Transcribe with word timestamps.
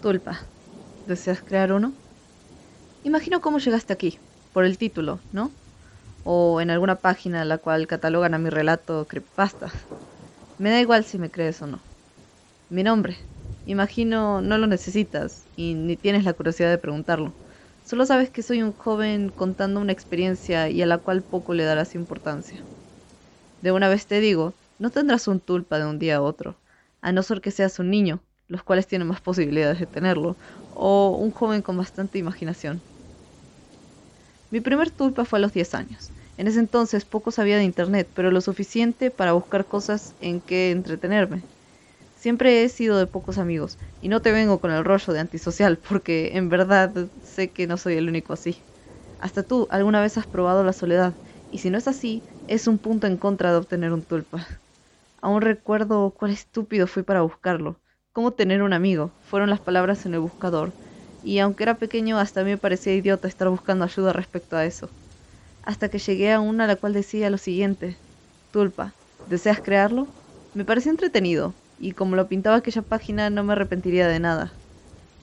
Tulpa, 0.00 0.50
¿deseas 1.04 1.42
crear 1.42 1.72
uno? 1.72 1.94
Imagino 3.02 3.42
cómo 3.42 3.58
llegaste 3.58 3.92
aquí, 3.92 4.18
por 4.52 4.64
el 4.64 4.78
título, 4.78 5.20
¿no? 5.30 5.54
O 6.22 6.60
en 6.62 6.70
alguna 6.70 7.02
página 7.02 7.42
en 7.42 7.48
la 7.50 7.58
cual 7.58 7.86
catalogan 7.86 8.34
a 8.34 8.38
mi 8.38 8.50
relato 8.50 9.06
creepypasta. 9.08 9.72
Me 10.58 10.70
da 10.70 10.80
igual 10.80 11.04
si 11.04 11.18
me 11.18 11.30
crees 11.30 11.60
o 11.62 11.66
no. 11.66 11.82
Mi 12.70 12.82
nombre. 12.82 13.18
Imagino 13.66 14.40
no 14.40 14.58
lo 14.58 14.66
necesitas 14.66 15.48
y 15.54 15.74
ni 15.74 15.96
tienes 15.96 16.24
la 16.24 16.32
curiosidad 16.32 16.70
de 16.70 16.78
preguntarlo. 16.78 17.36
Solo 17.82 18.06
sabes 18.06 18.30
que 18.30 18.42
soy 18.42 18.62
un 18.62 18.72
joven 18.72 19.28
contando 19.30 19.80
una 19.80 19.92
experiencia 19.92 20.70
y 20.70 20.80
a 20.82 20.86
la 20.86 20.98
cual 20.98 21.24
poco 21.24 21.52
le 21.54 21.64
darás 21.64 21.94
importancia. 21.94 22.66
De 23.60 23.72
una 23.72 23.88
vez 23.88 24.06
te 24.06 24.20
digo, 24.20 24.56
no 24.78 24.90
tendrás 24.90 25.28
un 25.28 25.40
tulpa 25.40 25.78
de 25.78 25.86
un 25.86 25.98
día 25.98 26.16
a 26.16 26.22
otro, 26.22 26.60
a 27.02 27.12
no 27.12 27.22
ser 27.22 27.40
que 27.40 27.50
seas 27.50 27.78
un 27.78 27.90
niño, 27.90 28.22
los 28.50 28.64
cuales 28.64 28.86
tienen 28.88 29.08
más 29.08 29.22
posibilidades 29.22 29.80
de 29.80 29.86
tenerlo, 29.88 30.38
o 30.70 31.16
un 31.18 31.32
joven 31.32 31.62
con 31.62 31.78
bastante 31.78 32.18
imaginación. 32.18 32.84
Mi 34.50 34.60
primer 34.60 34.90
tulpa 34.90 35.24
fue 35.24 35.38
a 35.38 35.42
los 35.42 35.52
10 35.52 35.74
años. 35.74 36.12
En 36.36 36.46
ese 36.48 36.58
entonces 36.60 37.04
poco 37.04 37.30
sabía 37.30 37.56
de 37.56 37.64
internet, 37.64 38.10
pero 38.14 38.30
lo 38.30 38.40
suficiente 38.40 39.10
para 39.10 39.32
buscar 39.32 39.68
cosas 39.68 40.16
en 40.18 40.40
que 40.40 40.70
entretenerme. 40.70 41.48
Siempre 42.14 42.64
he 42.64 42.70
sido 42.70 42.98
de 42.98 43.06
pocos 43.08 43.38
amigos, 43.38 43.78
y 44.00 44.08
no 44.08 44.22
te 44.22 44.32
vengo 44.32 44.60
con 44.60 44.72
el 44.72 44.84
rollo 44.84 45.12
de 45.14 45.20
antisocial, 45.20 45.78
porque 45.78 46.32
en 46.36 46.48
verdad 46.50 47.10
sé 47.22 47.52
que 47.52 47.66
no 47.68 47.78
soy 47.78 47.96
el 47.96 48.08
único 48.08 48.32
así. 48.34 48.66
Hasta 49.18 49.44
tú 49.44 49.68
alguna 49.70 50.00
vez 50.02 50.18
has 50.18 50.28
probado 50.28 50.64
la 50.64 50.72
soledad, 50.74 51.20
y 51.48 51.58
si 51.58 51.70
no 51.70 51.78
es 51.78 51.88
así, 51.88 52.24
es 52.46 52.66
un 52.68 52.78
punto 52.80 53.06
en 53.06 53.18
contra 53.18 53.52
de 53.52 53.58
obtener 53.58 53.92
un 53.92 54.04
tulpa. 54.04 54.46
Aún 55.22 55.42
recuerdo 55.42 56.14
cuál 56.14 56.32
estúpido 56.32 56.86
fui 56.86 57.02
para 57.04 57.22
buscarlo. 57.22 57.80
Cómo 58.20 58.32
tener 58.34 58.60
un 58.60 58.74
amigo, 58.74 59.14
fueron 59.22 59.48
las 59.48 59.62
palabras 59.62 60.04
en 60.04 60.12
el 60.12 60.20
buscador, 60.20 60.76
y 61.22 61.38
aunque 61.38 61.62
era 61.62 61.78
pequeño 61.78 62.18
hasta 62.18 62.44
mí 62.44 62.50
me 62.50 62.58
parecía 62.58 62.94
idiota 62.94 63.26
estar 63.26 63.48
buscando 63.48 63.86
ayuda 63.86 64.12
respecto 64.12 64.58
a 64.58 64.66
eso. 64.66 64.94
Hasta 65.62 65.88
que 65.88 65.98
llegué 65.98 66.30
a 66.30 66.38
una 66.40 66.64
a 66.64 66.66
la 66.66 66.76
cual 66.76 66.92
decía 66.92 67.30
lo 67.30 67.38
siguiente, 67.38 67.98
Tulpa, 68.50 68.98
¿deseas 69.24 69.62
crearlo? 69.62 70.10
Me 70.52 70.66
pareció 70.66 70.90
entretenido, 70.90 71.56
y 71.78 71.92
como 71.92 72.14
lo 72.14 72.28
pintaba 72.28 72.56
aquella 72.56 72.82
página 72.82 73.30
no 73.30 73.42
me 73.42 73.54
arrepentiría 73.54 74.06
de 74.06 74.20
nada. 74.20 74.60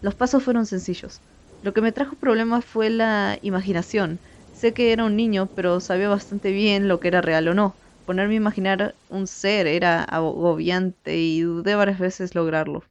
Los 0.00 0.14
pasos 0.14 0.42
fueron 0.42 0.64
sencillos. 0.64 1.22
Lo 1.60 1.74
que 1.74 1.82
me 1.82 1.92
trajo 1.92 2.16
problemas 2.16 2.64
fue 2.64 2.88
la 2.88 3.36
imaginación. 3.42 4.22
Sé 4.50 4.72
que 4.72 4.90
era 4.92 5.04
un 5.04 5.16
niño, 5.16 5.50
pero 5.54 5.80
sabía 5.80 6.08
bastante 6.08 6.50
bien 6.50 6.88
lo 6.88 6.98
que 6.98 7.08
era 7.08 7.20
real 7.20 7.48
o 7.48 7.52
no 7.54 7.76
Ponerme 8.06 8.34
a 8.34 8.36
imaginar 8.36 8.96
un 9.08 9.26
ser 9.26 9.66
era 9.66 10.02
agobiante 10.02 11.18
y 11.18 11.40
dudé 11.42 11.74
varias 11.74 11.98
veces 11.98 12.34
lograrlo. 12.34 12.84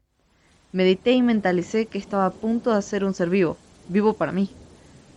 Medité 0.75 1.13
y 1.13 1.21
mentalicé 1.21 1.87
que 1.87 1.97
estaba 1.97 2.25
a 2.25 2.35
punto 2.35 2.69
de 2.69 2.75
hacer 2.75 3.05
un 3.05 3.13
ser 3.13 3.29
vivo, 3.29 3.55
vivo 3.87 4.17
para 4.17 4.33
mí. 4.33 4.49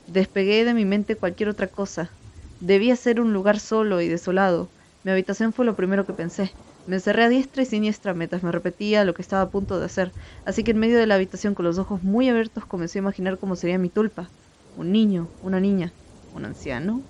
Despegué 0.06 0.65
de 0.65 0.73
mi 0.73 0.84
mente 0.84 1.17
cualquier 1.17 1.48
otra 1.48 1.67
cosa. 1.67 2.12
Debía 2.61 2.95
ser 2.95 3.20
un 3.20 3.33
lugar 3.33 3.59
solo 3.59 4.00
y 4.00 4.06
desolado. 4.06 4.70
Mi 5.03 5.11
habitación 5.11 5.53
fue 5.53 5.65
lo 5.65 5.75
primero 5.75 6.06
que 6.06 6.12
pensé. 6.12 6.53
Me 6.87 6.95
encerré 6.95 7.25
a 7.25 7.28
diestra 7.28 7.65
y 7.65 7.67
siniestra 7.67 8.15
mientras 8.15 8.45
me 8.45 8.53
repetía 8.53 9.05
lo 9.05 9.15
que 9.15 9.23
estaba 9.23 9.42
a 9.42 9.50
punto 9.50 9.81
de 9.81 9.87
hacer, 9.87 10.12
así 10.45 10.62
que 10.62 10.70
en 10.70 10.78
medio 10.78 10.97
de 10.97 11.09
la 11.09 11.17
habitación 11.17 11.56
con 11.56 11.65
los 11.65 11.78
ojos 11.78 12.05
muy 12.05 12.28
abiertos 12.28 12.65
comencé 12.65 13.00
a 13.00 13.03
imaginar 13.03 13.41
cómo 13.41 13.56
sería 13.56 13.78
mi 13.78 13.91
tulpa. 13.91 14.31
Un 14.77 14.93
niño, 14.93 15.28
una 15.41 15.59
niña, 15.59 15.93
un 16.31 16.45
anciano, 16.45 17.03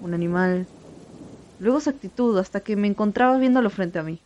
un 0.00 0.12
animal, 0.12 0.66
luego 1.56 1.78
su 1.78 1.90
actitud 1.90 2.36
hasta 2.36 2.62
que 2.62 2.74
me 2.74 2.88
encontraba 2.88 3.38
viéndolo 3.38 3.70
frente 3.70 4.00
a 4.00 4.02
mí. 4.02 4.24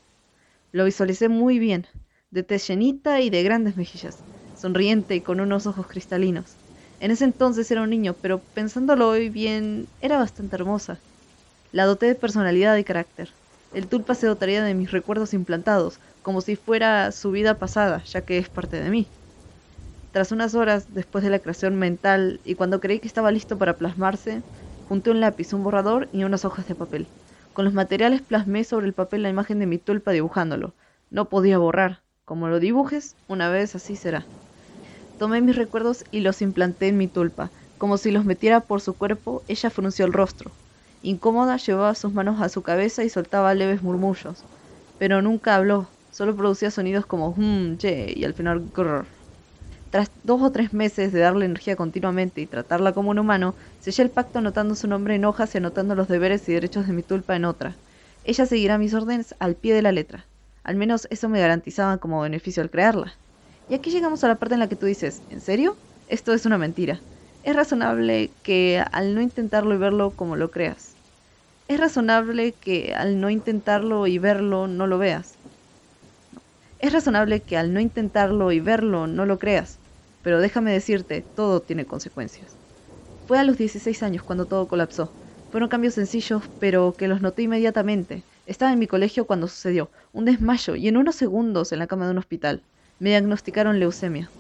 Lo 0.72 0.86
visualicé 0.86 1.28
muy 1.28 1.58
bien, 1.58 1.86
de 2.30 2.42
tez 2.42 2.66
llenita 2.69 3.20
y 3.20 3.30
de 3.30 3.42
grandes 3.42 3.77
mejillas, 3.77 4.24
sonriente 4.55 5.14
y 5.14 5.22
con 5.22 5.41
unos 5.41 5.66
ojos 5.66 5.86
cristalinos. 5.86 6.58
En 7.00 7.10
ese 7.10 7.24
entonces 7.24 7.70
era 7.70 7.83
un 7.83 7.91
niño, 7.91 8.18
pero 8.20 8.44
pensándolo 8.55 9.08
hoy 9.08 9.28
bien, 9.30 9.91
era 10.00 10.18
bastante 10.18 10.56
hermosa. 10.56 11.05
La 11.73 11.86
doté 11.86 12.06
de 12.06 12.17
personalidad 12.17 12.77
y 12.77 12.84
carácter. 12.84 13.36
El 13.73 13.89
tulpa 13.89 14.14
se 14.14 14.27
dotaría 14.27 14.64
de 14.64 14.74
mis 14.74 14.90
recuerdos 14.92 15.34
implantados, 15.34 16.01
como 16.23 16.40
si 16.40 16.56
fuera 16.56 17.12
su 17.12 17.30
vida 17.33 17.58
pasada, 17.58 18.02
ya 18.05 18.23
que 18.23 18.39
es 18.39 18.48
parte 18.51 18.80
de 18.80 18.90
mí. 18.90 19.12
Tras 20.11 20.33
unas 20.33 20.55
horas 20.56 20.92
después 20.92 21.22
de 21.22 21.30
la 21.30 21.39
creación 21.40 21.77
mental 21.77 22.40
y 22.45 22.55
cuando 22.56 22.80
creí 22.80 22.98
que 23.01 23.06
estaba 23.08 23.30
listo 23.30 23.58
para 23.58 23.78
plasmarse, 23.78 24.45
junté 24.83 25.11
un 25.11 25.20
lápiz, 25.20 25.52
un 25.52 25.62
borrador 25.62 26.08
y 26.12 26.24
unas 26.24 26.45
hojas 26.45 26.67
de 26.67 26.74
papel. 26.74 27.12
Con 27.52 27.64
los 27.67 27.74
materiales 27.74 28.22
plasmé 28.22 28.64
sobre 28.64 28.86
el 28.86 28.95
papel 28.95 29.22
la 29.22 29.28
imagen 29.28 29.58
de 29.61 29.67
mi 29.67 29.78
tulpa 29.78 30.11
dibujándolo. 30.12 30.74
No 31.11 31.28
podía 31.28 31.58
borrar. 31.58 32.02
Como 32.27 32.48
lo 32.48 32.59
dibujes, 32.61 33.17
una 33.29 33.48
vez 33.51 33.77
así 33.77 33.97
será. 33.97 34.29
Tomé 35.17 35.41
mis 35.42 35.55
recuerdos 35.57 36.05
y 36.11 36.20
los 36.20 36.42
implanté 36.42 36.89
en 36.89 36.98
mi 36.98 37.09
tulpa. 37.09 37.53
Como 37.79 37.98
si 37.98 38.11
los 38.11 38.25
metiera 38.25 38.67
por 38.67 38.81
su 38.81 38.97
cuerpo, 38.97 39.45
ella 39.47 39.70
frunció 39.70 40.05
el 40.07 40.13
rostro. 40.13 40.59
Incómoda, 41.03 41.57
llevaba 41.57 41.95
sus 41.95 42.13
manos 42.13 42.42
a 42.42 42.48
su 42.48 42.63
cabeza 42.63 43.05
y 43.05 43.11
soltaba 43.11 43.55
leves 43.55 43.83
murmullos. 43.83 44.45
Pero 44.98 45.23
nunca 45.23 45.55
habló, 45.55 45.95
solo 46.11 46.35
producía 46.37 46.73
sonidos 46.73 47.07
como 47.07 47.29
hum, 47.31 47.79
ye 47.79 48.13
y 48.17 48.25
al 48.25 48.35
final 48.35 48.70
grrr. 48.75 49.07
Tras 49.91 50.13
dos 50.25 50.43
o 50.43 50.51
tres 50.53 50.73
meses 50.73 51.13
de 51.13 51.20
darle 51.20 51.47
energía 51.47 51.77
continuamente 51.77 52.41
y 52.41 52.48
tratarla 52.48 52.93
como 52.93 53.11
un 53.11 53.20
humano, 53.20 53.57
sellé 53.79 54.03
el 54.03 54.11
pacto 54.11 54.41
anotando 54.41 54.75
su 54.75 54.89
nombre 54.89 55.14
en 55.14 55.25
hojas 55.25 55.55
y 55.55 55.58
anotando 55.58 55.95
los 55.95 56.08
deberes 56.08 56.48
y 56.48 56.55
derechos 56.55 56.89
de 56.89 56.93
mi 56.93 57.05
tulpa 57.05 57.37
en 57.37 57.45
otra. 57.45 57.79
Ella 58.25 58.47
seguirá 58.47 58.79
mis 58.79 58.95
órdenes 58.95 59.37
al 59.39 59.57
pie 59.57 59.75
de 59.75 59.83
la 59.83 59.93
letra. 59.93 60.29
Al 60.66 60.77
menos 60.77 61.06
eso 61.10 61.28
me 61.28 61.40
garantizaba 61.40 61.98
como 61.98 62.20
beneficio 62.20 62.60
al 62.62 62.70
crearla. 62.70 63.20
Y 63.68 63.74
aquí 63.74 63.90
llegamos 63.90 64.24
a 64.24 64.28
la 64.28 64.38
parte 64.40 64.54
en 64.54 64.60
la 64.60 64.68
que 64.68 64.77
tú 64.77 64.86
dices, 64.86 65.24
¿en 65.28 65.40
serio? 65.40 65.80
Esto 66.08 66.34
es 66.34 66.44
una 66.44 66.58
mentira. 66.58 67.06
Es 67.44 67.54
razonable 67.56 68.36
que 68.42 68.82
al 68.92 69.14
no 69.14 69.22
intentarlo 69.22 69.74
y 69.74 69.78
verlo 69.78 70.16
como 70.16 70.34
lo 70.36 70.50
creas. 70.50 70.98
Es 71.68 71.80
razonable 71.80 72.58
que 72.58 72.94
al 72.94 73.20
no 73.20 73.30
intentarlo 73.30 74.06
y 74.08 74.18
verlo 74.18 74.68
no 74.68 74.86
lo 74.88 74.98
veas. 74.98 75.38
Es 76.78 76.92
razonable 76.92 77.44
que 77.44 77.56
al 77.58 77.72
no 77.74 77.80
intentarlo 77.80 78.50
y 78.52 78.60
verlo 78.60 79.06
no 79.06 79.27
lo 79.27 79.38
creas. 79.38 79.80
Pero 80.22 80.40
déjame 80.40 80.72
decirte, 80.72 81.22
todo 81.34 81.62
tiene 81.62 81.86
consecuencias. 81.86 82.58
Fue 83.27 83.38
a 83.38 83.44
los 83.44 83.58
16 83.58 84.02
años 84.02 84.24
cuando 84.24 84.46
todo 84.46 84.68
colapsó. 84.68 85.16
Fueron 85.50 85.68
cambios 85.70 85.94
sencillos, 85.94 86.44
pero 86.58 86.96
que 86.96 87.08
los 87.08 87.22
noté 87.22 87.42
inmediatamente. 87.44 88.27
Estaba 88.46 88.73
en 88.73 88.79
mi 88.79 88.86
colegio 88.86 89.27
cuando 89.27 89.48
sucedió. 89.48 89.90
Un 90.12 90.24
desmayo 90.24 90.74
y 90.77 90.89
en 90.89 90.96
unos 90.96 91.17
segundos 91.17 91.73
en 91.73 91.79
la 91.80 91.86
cama 91.86 92.07
de 92.07 92.12
un 92.12 92.18
hospital. 92.18 92.64
Me 92.98 93.11
diagnosticaron 93.11 93.79
leucemia. 93.79 94.33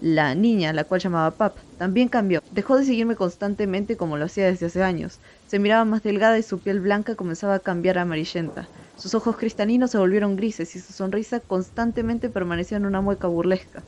La 0.00 0.34
niña, 0.36 0.72
la 0.72 0.84
cual 0.84 1.00
llamaba 1.00 1.36
Pap, 1.36 1.58
también 1.76 2.08
cambió. 2.08 2.40
Dejó 2.50 2.76
de 2.78 2.84
seguirme 2.84 3.16
constantemente 3.16 3.96
como 3.96 4.16
lo 4.18 4.26
hacía 4.26 4.46
desde 4.46 4.66
hace 4.66 4.82
años. 4.82 5.20
Se 5.46 5.58
miraba 5.60 5.84
más 5.84 6.02
delgada 6.02 6.38
y 6.38 6.42
su 6.44 6.62
piel 6.62 6.80
blanca 6.80 7.16
comenzaba 7.16 7.54
a 7.56 7.60
cambiar 7.60 7.98
amarillenta. 7.98 8.70
Sus 8.96 9.14
ojos 9.14 9.36
cristalinos 9.36 9.90
se 9.92 9.98
volvieron 9.98 10.36
grises 10.36 10.76
y 10.76 10.80
su 10.80 10.92
sonrisa 10.92 11.40
constantemente 11.40 12.30
permanecía 12.30 12.78
en 12.78 12.86
una 12.86 13.00
mueca 13.02 13.28
burlesca. 13.28 13.86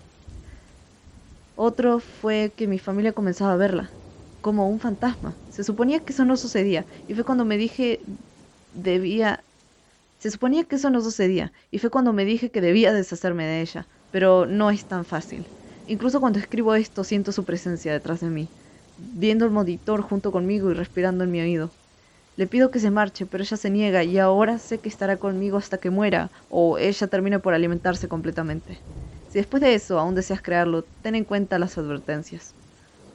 Otro 1.55 2.01
fue 2.01 2.55
que 2.57 2.67
mi 2.69 2.79
familia 2.79 3.13
comenzaba 3.13 3.53
a 3.55 3.57
verla, 3.57 3.97
como 4.41 4.69
un 4.69 4.79
fantasma. 4.81 5.41
Se 5.49 5.65
suponía 5.65 6.01
que 6.01 6.13
eso 6.13 6.25
no 6.25 6.37
sucedía, 6.37 6.87
y 7.07 7.15
fue 7.15 7.25
cuando 7.25 7.45
me 7.47 7.57
dije 7.57 8.03
debía... 8.77 9.45
Se 10.19 10.31
suponía 10.31 10.65
que 10.65 10.77
eso 10.77 10.91
no 10.91 11.01
sucedía, 11.03 11.53
y 11.71 11.79
fue 11.79 11.91
cuando 11.91 12.13
me 12.13 12.25
dije 12.25 12.51
que 12.51 12.61
debía 12.61 12.93
deshacerme 12.93 13.45
de 13.47 13.61
ella, 13.61 13.89
pero 14.11 14.47
no 14.47 14.71
es 14.71 14.87
tan 14.87 15.05
fácil. 15.05 15.53
Incluso 15.87 16.21
cuando 16.21 16.39
escribo 16.39 16.75
esto 16.75 17.05
siento 17.05 17.33
su 17.33 17.45
presencia 17.45 17.93
detrás 17.93 18.21
de 18.21 18.31
mí, 18.31 18.53
viendo 18.97 19.45
el 19.45 19.51
monitor 19.51 20.03
junto 20.03 20.33
conmigo 20.33 20.71
y 20.71 20.75
respirando 20.75 21.25
en 21.25 21.31
mi 21.31 21.41
oído. 21.41 21.77
Le 22.37 22.47
pido 22.47 22.71
que 22.71 22.81
se 22.81 22.91
marche, 22.91 23.27
pero 23.27 23.45
ella 23.45 23.57
se 23.57 23.71
niega 23.71 24.05
y 24.05 24.19
ahora 24.19 24.59
sé 24.59 24.81
que 24.81 24.89
estará 24.89 25.19
conmigo 25.19 25.59
hasta 25.59 25.79
que 25.79 25.91
muera 25.91 26.33
o 26.49 26.79
ella 26.79 27.07
termine 27.09 27.39
por 27.41 27.55
alimentarse 27.55 28.09
completamente. 28.09 28.85
Si 29.27 29.39
después 29.39 29.61
de 29.63 29.75
eso 29.75 29.99
aún 29.99 30.15
deseas 30.15 30.43
crearlo, 30.43 30.89
ten 31.03 31.15
en 31.15 31.25
cuenta 31.25 31.59
las 31.59 31.79
advertencias. 31.79 32.57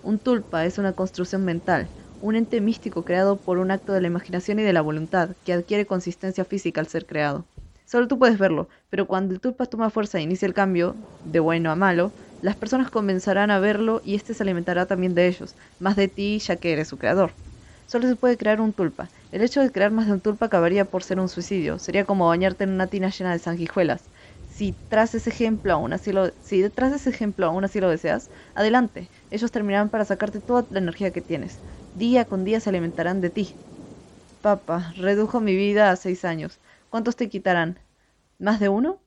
Un 0.01 0.19
tulpa 0.19 0.65
es 0.65 0.77
una 0.77 0.93
construcción 0.93 1.43
mental, 1.45 1.91
un 2.21 2.35
ente 2.35 2.61
místico 2.61 3.03
creado 3.05 3.43
por 3.43 3.57
un 3.57 3.71
acto 3.71 3.93
de 3.93 4.01
la 4.01 4.07
imaginación 4.07 4.59
y 4.59 4.63
de 4.63 4.73
la 4.73 4.81
voluntad, 4.81 5.35
que 5.43 5.53
adquiere 5.53 5.85
consistencia 5.85 6.45
física 6.45 6.79
al 6.81 6.87
ser 6.87 7.05
creado. 7.05 7.49
Solo 7.85 8.07
tú 8.07 8.17
puedes 8.19 8.37
verlo, 8.37 8.69
pero 8.89 9.07
cuando 9.07 9.33
el 9.33 9.41
tulpa 9.41 9.65
toma 9.65 9.89
fuerza 9.89 10.19
e 10.19 10.21
inicia 10.21 10.45
el 10.45 10.53
cambio, 10.53 10.97
de 11.23 11.39
bueno 11.39 11.71
a 11.71 11.75
malo, 11.75 12.15
las 12.39 12.55
personas 12.55 12.89
comenzarán 12.91 13.51
a 13.51 13.59
verlo 13.59 14.01
y 14.03 14.15
éste 14.15 14.33
se 14.33 14.43
alimentará 14.43 14.85
también 14.87 15.13
de 15.15 15.27
ellos, 15.27 15.57
más 15.77 15.95
de 15.97 16.07
ti 16.07 16.39
ya 16.39 16.55
que 16.57 16.71
eres 16.73 16.87
su 16.87 16.97
creador. 16.97 17.37
Solo 17.85 18.07
se 18.07 18.15
puede 18.15 18.37
crear 18.37 18.61
un 18.61 18.73
tulpa. 18.73 19.11
El 19.31 19.41
hecho 19.41 19.61
de 19.61 19.71
crear 19.71 19.91
más 19.91 20.07
de 20.07 20.13
un 20.13 20.21
tulpa 20.21 20.45
acabaría 20.45 20.85
por 20.89 21.03
ser 21.03 21.19
un 21.19 21.27
suicidio. 21.27 21.77
Sería 21.77 22.05
como 22.05 22.27
bañarte 22.27 22.63
en 22.63 22.69
una 22.71 22.87
tina 22.87 23.09
llena 23.09 23.33
de 23.33 23.39
sanguijuelas 23.39 24.09
si 24.45 24.77
tras 24.89 25.15
ese 25.15 25.29
ejemplo 25.29 25.73
aún 25.73 25.93
así 25.93 26.11
lo, 26.11 26.33
si 26.41 26.61
detrás 26.61 26.91
de 26.91 26.97
ese 26.97 27.09
ejemplo 27.09 27.45
aún 27.47 27.63
así 27.63 27.79
lo 27.79 27.89
deseas, 27.89 28.29
adelante. 28.53 29.09
Ellos 29.29 29.51
terminarán 29.51 29.89
para 29.89 30.05
sacarte 30.05 30.41
toda 30.41 30.67
la 30.69 30.79
energía 30.79 31.11
que 31.11 31.21
tienes. 31.21 31.61
Día 31.93 32.25
con 32.25 32.43
día 32.43 32.59
se 32.59 32.69
alimentarán 32.69 33.21
de 33.21 33.29
ti. 33.29 33.57
Papá, 34.41 34.93
redujo 34.97 35.41
mi 35.41 35.55
vida 35.55 35.91
a 35.91 35.95
seis 35.95 36.25
años. 36.25 36.61
¿Cuántos 36.89 37.15
te 37.15 37.29
quitarán? 37.29 37.79
¿Más 38.39 38.59
de 38.59 38.69
uno? 38.69 39.03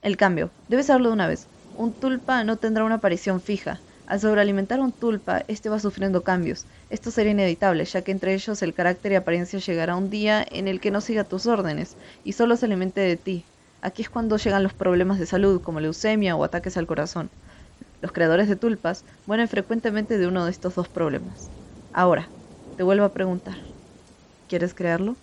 El 0.00 0.16
cambio. 0.16 0.54
Debes 0.68 0.86
saberlo 0.86 1.08
de 1.10 1.14
una 1.14 1.28
vez. 1.28 1.50
Un 1.74 1.98
tulpa 1.98 2.44
no 2.44 2.58
tendrá 2.58 2.84
una 2.84 2.96
aparición 2.96 3.40
fija. 3.42 3.84
Al 4.06 4.20
sobrealimentar 4.20 4.80
un 4.80 4.92
tulpa, 4.92 5.44
este 5.48 5.68
va 5.68 5.78
sufriendo 5.80 6.24
cambios. 6.24 6.66
Esto 6.88 7.10
sería 7.10 7.32
inevitable, 7.32 7.84
ya 7.84 8.02
que 8.02 8.12
entre 8.12 8.32
ellos 8.34 8.62
el 8.62 8.72
carácter 8.74 9.12
y 9.12 9.16
apariencia 9.16 9.58
llegará 9.58 9.96
un 9.96 10.08
día 10.08 10.44
en 10.50 10.68
el 10.68 10.80
que 10.80 10.90
no 10.90 11.00
siga 11.02 11.24
tus 11.24 11.46
órdenes 11.46 11.98
y 12.22 12.32
solo 12.32 12.56
se 12.56 12.66
alimente 12.66 13.00
de 13.02 13.16
ti. 13.18 13.50
Aquí 13.82 14.02
es 14.02 14.10
cuando 14.10 14.38
llegan 14.38 14.62
los 14.62 14.74
problemas 14.74 15.18
de 15.18 15.26
salud, 15.26 15.60
como 15.60 15.80
leucemia 15.80 16.36
o 16.36 16.44
ataques 16.44 16.76
al 16.76 16.86
corazón. 16.86 17.32
Los 18.00 18.12
creadores 18.12 18.48
de 18.48 18.56
tulpas 18.56 19.04
mueren 19.26 19.48
frecuentemente 19.48 20.18
de 20.18 20.26
uno 20.28 20.44
de 20.46 20.52
estos 20.52 20.74
dos 20.76 20.88
problemas. 20.88 21.52
Ahora, 21.98 22.34
te 22.76 22.82
vuelvo 22.82 23.06
a 23.06 23.14
preguntar, 23.14 23.56
¿quieres 24.48 24.74
crearlo? 24.74 25.20